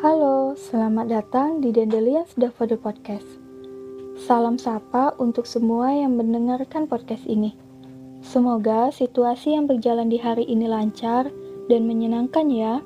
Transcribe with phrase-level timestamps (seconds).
[0.00, 3.28] Halo, selamat datang di Dandelions Daffodil Podcast.
[4.16, 7.52] Salam sapa untuk semua yang mendengarkan podcast ini.
[8.24, 11.28] Semoga situasi yang berjalan di hari ini lancar
[11.68, 12.80] dan menyenangkan ya.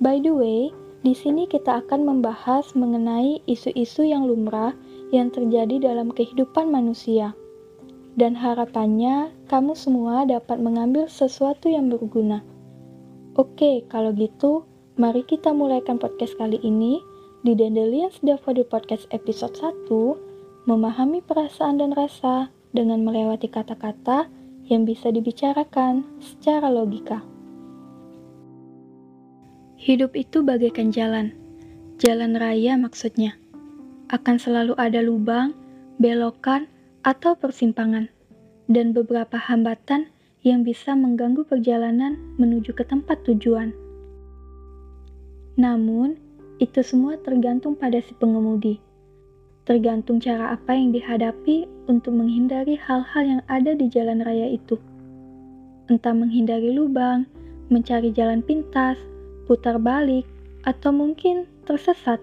[0.00, 0.72] By the way,
[1.04, 4.72] di sini kita akan membahas mengenai isu-isu yang lumrah
[5.12, 7.36] yang terjadi dalam kehidupan manusia.
[8.16, 12.40] Dan harapannya kamu semua dapat mengambil sesuatu yang berguna.
[13.36, 14.64] Oke, kalau gitu,
[14.96, 17.04] Mari kita mulaikan podcast kali ini
[17.44, 19.92] di Dandelions Daffodil Podcast episode 1,
[20.64, 24.24] memahami perasaan dan rasa dengan melewati kata-kata
[24.72, 27.20] yang bisa dibicarakan secara logika.
[29.76, 31.36] Hidup itu bagaikan jalan,
[32.00, 33.36] jalan raya maksudnya.
[34.08, 35.52] Akan selalu ada lubang,
[36.00, 36.72] belokan,
[37.04, 38.08] atau persimpangan,
[38.72, 40.08] dan beberapa hambatan
[40.40, 43.76] yang bisa mengganggu perjalanan menuju ke tempat tujuan.
[45.56, 46.20] Namun,
[46.60, 48.76] itu semua tergantung pada si pengemudi.
[49.64, 54.76] Tergantung cara apa yang dihadapi untuk menghindari hal-hal yang ada di jalan raya itu.
[55.88, 57.24] Entah menghindari lubang,
[57.72, 59.00] mencari jalan pintas,
[59.48, 60.28] putar balik,
[60.68, 62.20] atau mungkin tersesat,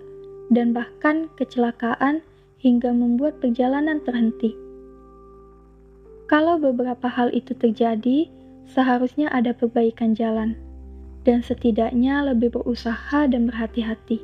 [0.53, 2.21] dan bahkan kecelakaan
[2.61, 4.53] hingga membuat perjalanan terhenti.
[6.29, 8.29] Kalau beberapa hal itu terjadi,
[8.69, 10.55] seharusnya ada perbaikan jalan
[11.23, 14.19] dan setidaknya lebih berusaha dan berhati-hati.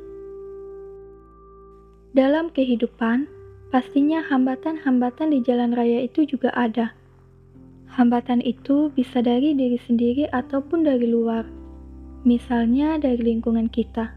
[2.12, 3.26] Dalam kehidupan,
[3.72, 6.92] pastinya hambatan-hambatan di jalan raya itu juga ada.
[7.90, 11.48] Hambatan itu bisa dari diri sendiri ataupun dari luar,
[12.22, 14.14] misalnya dari lingkungan kita.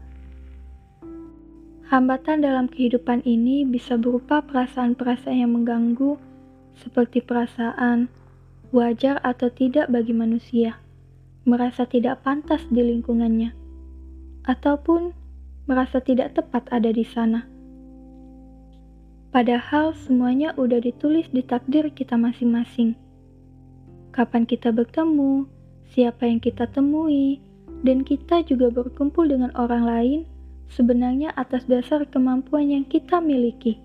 [1.90, 6.16] Hambatan dalam kehidupan ini bisa berupa perasaan-perasaan yang mengganggu,
[6.74, 8.10] seperti perasaan
[8.74, 10.83] wajar atau tidak bagi manusia
[11.44, 13.52] merasa tidak pantas di lingkungannya,
[14.48, 15.12] ataupun
[15.68, 17.44] merasa tidak tepat ada di sana.
[19.28, 22.96] Padahal semuanya udah ditulis di takdir kita masing-masing.
[24.16, 25.44] Kapan kita bertemu,
[25.92, 27.44] siapa yang kita temui,
[27.84, 30.20] dan kita juga berkumpul dengan orang lain
[30.72, 33.76] sebenarnya atas dasar kemampuan yang kita miliki.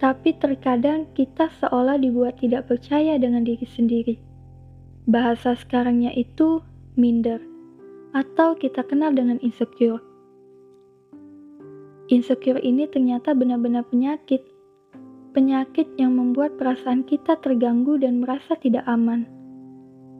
[0.00, 4.33] Tapi terkadang kita seolah dibuat tidak percaya dengan diri sendiri
[5.04, 6.64] Bahasa sekarangnya itu
[6.96, 7.36] minder,
[8.16, 10.00] atau kita kenal dengan insecure.
[12.08, 14.40] Insecure ini ternyata benar-benar penyakit.
[15.36, 19.28] Penyakit yang membuat perasaan kita terganggu dan merasa tidak aman.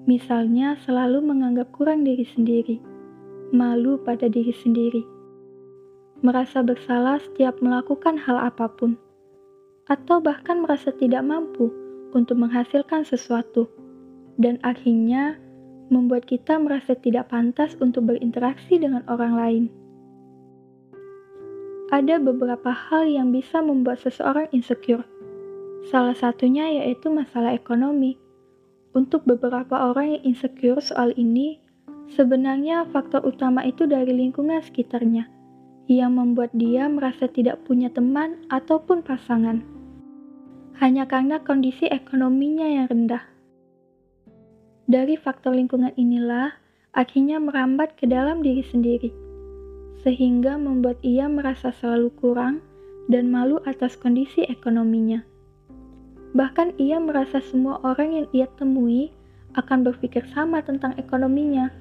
[0.05, 2.77] Misalnya selalu menganggap kurang diri sendiri,
[3.57, 5.01] malu pada diri sendiri,
[6.21, 9.01] merasa bersalah setiap melakukan hal apa pun,
[9.89, 11.73] atau bahkan merasa tidak mampu
[12.13, 13.65] untuk menghasilkan sesuatu
[14.41, 15.39] dan akhirnya
[15.93, 19.65] membuat kita merasa tidak pantas untuk berinteraksi dengan orang lain.
[21.93, 25.05] Ada beberapa hal yang bisa membuat seseorang insecure.
[25.93, 28.17] Salah satunya yaitu masalah ekonomi.
[28.97, 31.61] Untuk beberapa orang yang insecure soal ini,
[32.15, 35.29] sebenarnya faktor utama itu dari lingkungan sekitarnya,
[35.91, 39.61] yang membuat dia merasa tidak punya teman ataupun pasangan.
[40.81, 43.34] Hanya karena kondisi ekonominya yang rendah.
[44.85, 46.53] Dari faktor lingkungan inilah
[46.93, 49.09] akhirnya merambat ke dalam diri sendiri,
[50.05, 52.61] sehingga membuat ia merasa selalu kurang
[53.09, 55.25] dan malu atas kondisi ekonominya.
[56.37, 59.09] Bahkan ia merasa semua orang yang ia temui
[59.57, 61.73] akan berpikir sama tentang ekonominya,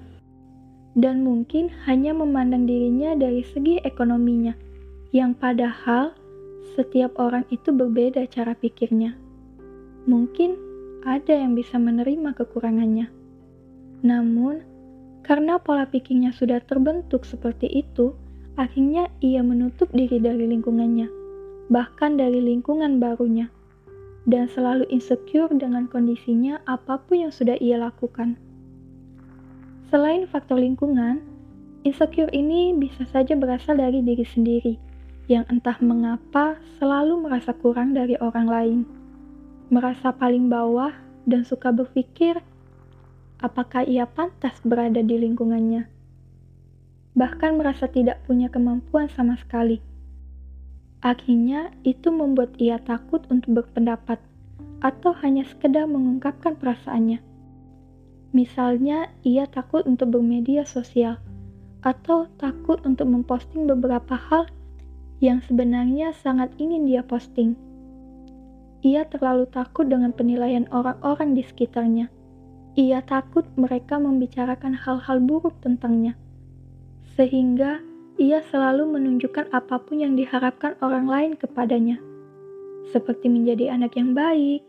[0.96, 4.56] dan mungkin hanya memandang dirinya dari segi ekonominya,
[5.12, 6.16] yang padahal
[6.80, 9.18] setiap orang itu berbeda cara pikirnya.
[10.08, 10.73] Mungkin
[11.03, 13.12] ada yang bisa menerima kekurangannya.
[14.03, 14.64] Namun,
[15.24, 18.16] karena pola pikirnya sudah terbentuk seperti itu,
[18.59, 21.08] akhirnya ia menutup diri dari lingkungannya,
[21.72, 23.47] bahkan dari lingkungan barunya,
[24.28, 28.40] dan selalu insecure dengan kondisinya apa pun yang sudah ia lakukan.
[29.92, 31.24] Selain faktor lingkungan,
[31.88, 34.75] insecure ini bisa saja berasal dari diri sendiri,
[35.31, 39.03] yang entah mengapa selalu merasa kurang dari orang lain
[39.74, 40.94] merasa paling bawah
[41.25, 42.38] dan suka berpikir
[43.42, 45.90] apakah ia pantas berada di lingkungannya.
[47.18, 49.81] Bahkan merasa tidak punya kemampuan sama sekali.
[51.02, 54.22] Akhirnya itu membuat ia takut untuk berpendapat
[54.86, 57.19] atau hanya sekedar mengungkapkan perasaannya.
[58.34, 61.18] Misalnya, ia takut untuk bermedia sosial
[61.84, 64.48] atau takut untuk memposting beberapa hal
[65.19, 67.60] yang sebenarnya sangat ingin dia posting
[68.83, 72.12] ia terlalu takut dengan penilaian orang-orang di sekitarnya.
[72.75, 76.19] Ia takut mereka membicarakan hal-hal buruk tentangnya.
[77.13, 77.77] sehingga
[78.18, 82.01] ia selalu menunjukkan apa pun yang diharapkan orang lain kepadanya,
[82.89, 84.65] seperti menjadi anak yang baik,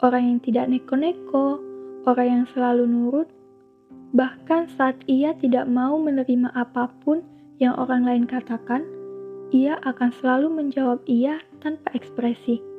[0.00, 1.60] orang yang tidak neko-neko,
[2.08, 3.28] orang yang selalu nurut,
[4.16, 7.20] bahkan saat ia tidak mau menerima apa pun
[7.60, 8.88] yang orang lain katakan,
[9.52, 12.71] ia akan selalu menjawab iya tanpa ekspresi.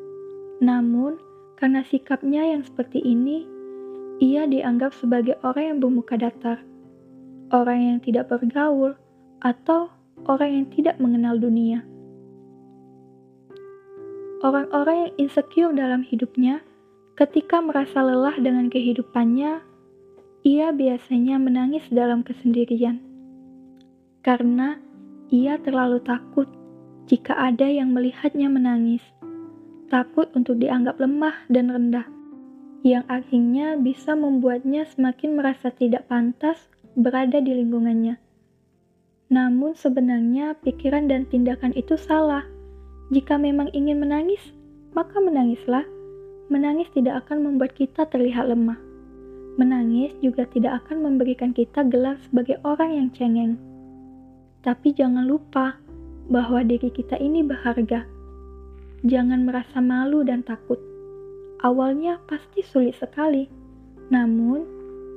[0.64, 1.20] Namun,
[1.60, 3.44] karena sikapnya yang seperti ini,
[4.24, 6.64] ia dianggap sebagai orang yang bermuka datar,
[7.52, 8.96] orang yang tidak bergaul,
[9.44, 9.92] atau
[10.32, 11.84] orang yang tidak mengenal dunia.
[14.40, 16.64] Orang-orang yang insecure dalam hidupnya,
[17.20, 19.60] ketika merasa lelah dengan kehidupannya,
[20.48, 23.14] ia biasanya menangis dalam kesendirian
[24.24, 24.80] karena
[25.28, 26.48] ia terlalu takut
[27.12, 29.04] jika ada yang melihatnya menangis,
[29.88, 32.08] takut untuk dianggap lemah dan rendah,
[32.84, 38.20] yang akhirnya bisa membuatnya semakin merasa tidak pantas berada di lingkungannya.
[39.34, 42.46] Namun sebenarnya pikiran dan tindakan itu salah.
[43.10, 44.42] Jika memang ingin menangis,
[44.94, 45.88] maka menangislah.
[46.54, 48.78] Menangis tidak akan membuat kita terlihat lemah.
[49.58, 53.58] Menangis juga tidak akan memberikan kita gelar sebagai orang yang cengeng.
[54.62, 55.82] Tapi jangan lupa
[56.30, 58.06] bahwa diri kita ini berharga.
[59.04, 60.80] Jangan merasa malu dan takut.
[61.60, 63.52] Awalnya pasti sulit sekali,
[64.08, 64.64] namun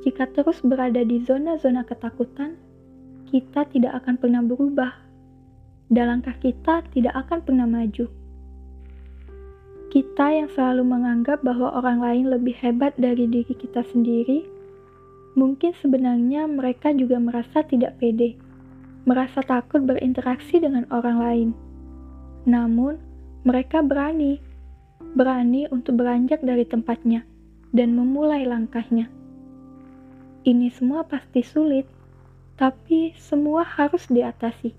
[0.03, 2.59] jika terus berada di zona-zona ketakutan,
[3.31, 4.91] kita tidak akan pernah berubah,
[5.91, 8.11] dan langkah kita tidak akan pernah maju.
[9.91, 14.43] Kita yang selalu menganggap bahwa orang lain lebih hebat dari diri kita sendiri,
[15.39, 18.35] mungkin sebenarnya mereka juga merasa tidak pede,
[19.07, 21.49] merasa takut berinteraksi dengan orang lain.
[22.51, 23.06] Namun,
[23.47, 24.43] mereka berani,
[25.15, 27.23] berani untuk beranjak dari tempatnya
[27.71, 29.07] dan memulai langkahnya.
[30.43, 31.87] Ini semua pasti sulit,
[32.59, 34.75] tapi semua harus diatasi.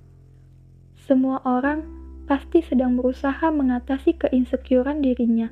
[0.99, 1.87] Semua orang
[2.27, 5.47] pasti sedang berusaha mengatasi keinsecurean dirinya,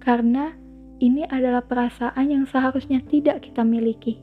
[0.00, 0.56] karena
[1.04, 4.16] ini adalah perasaan yang seharusnya tidak kita miliki.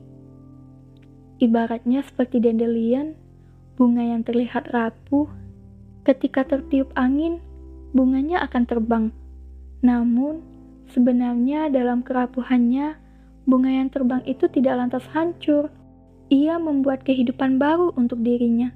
[1.38, 3.14] Ibaratnya seperti dandelion,
[3.78, 5.30] bunga yang terlihat rapuh,
[6.02, 7.38] ketika tertiup angin,
[7.96, 9.04] bunganya akan terbang.
[9.80, 10.44] Namun,
[10.92, 13.00] sebenarnya dalam kerapuhannya,
[13.48, 15.72] bunga yang terbang itu tidak lantas hancur,
[16.28, 18.68] ia membuat kehidupan baru untuk dirinya.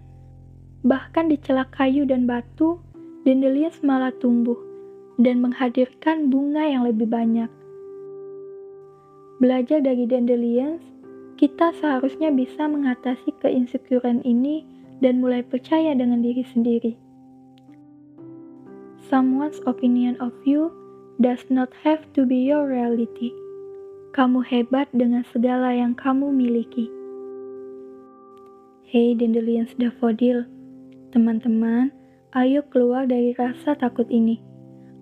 [0.81, 2.81] Bahkan di celak kayu dan batu,
[3.29, 4.57] dandelion malah tumbuh
[5.21, 7.53] dan menghadirkan bunga yang lebih banyak.
[9.41, 10.81] Belajar dari dandelions,
[11.37, 14.65] kita seharusnya bisa mengatasi keinsecurean ini
[15.01, 17.10] dan mulai percaya dengan diri sendiri.
[19.11, 20.71] Someone's opinion of you
[21.19, 23.35] does not have to be your reality.
[24.15, 26.87] Kamu hebat dengan segala yang kamu miliki.
[28.87, 30.47] Hei Dandelions Daffodil,
[31.11, 31.91] teman-teman,
[32.39, 34.39] ayo keluar dari rasa takut ini.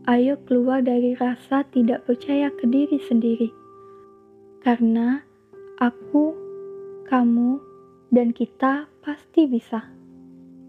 [0.08, 3.52] Ayo keluar dari rasa tidak percaya ke diri sendiri.
[4.64, 5.20] Karena
[5.84, 6.32] aku,
[7.12, 7.60] kamu,
[8.08, 9.84] dan kita pasti bisa.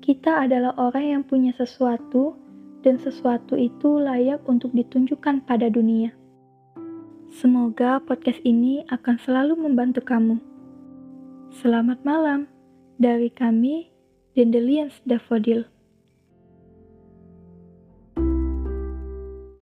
[0.04, 2.49] Kita adalah orang yang punya sesuatu,
[2.84, 6.16] dan sesuatu itu layak untuk ditunjukkan pada dunia.
[7.30, 10.42] Semoga podcast ini akan selalu membantu kamu.
[11.54, 12.50] Selamat malam
[12.98, 13.94] dari kami,
[14.34, 15.79] Dandelions Daffodil.